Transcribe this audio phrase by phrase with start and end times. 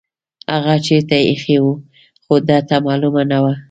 [0.53, 1.75] هغه چیرته ایښې وه
[2.23, 3.53] خو ده ته معلومه نه وه.